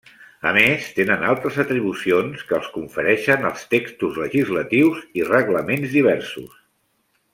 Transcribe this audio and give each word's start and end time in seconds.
A 0.51 0.51
més 0.55 0.85
tenen 0.99 1.25
altres 1.33 1.59
atribucions 1.63 2.45
que 2.51 2.57
els 2.59 2.69
confereixen 2.77 3.45
els 3.51 3.67
textos 3.75 4.17
legislatius 4.23 5.05
i 5.21 5.29
reglaments 5.29 5.95
diversos. 6.01 6.59